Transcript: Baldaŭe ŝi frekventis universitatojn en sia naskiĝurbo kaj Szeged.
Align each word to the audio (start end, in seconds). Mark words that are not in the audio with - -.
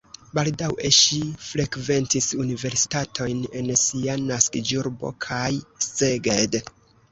Baldaŭe 0.37 0.89
ŝi 0.99 1.19
frekventis 1.47 2.29
universitatojn 2.45 3.45
en 3.61 3.71
sia 3.83 4.17
naskiĝurbo 4.25 5.15
kaj 5.29 5.47
Szeged. 5.93 6.63